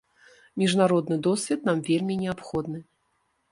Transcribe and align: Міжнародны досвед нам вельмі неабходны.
Міжнародны 0.61 1.15
досвед 1.27 1.61
нам 1.69 1.85
вельмі 1.91 2.19
неабходны. 2.25 2.79